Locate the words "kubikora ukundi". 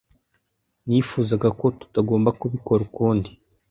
2.39-3.29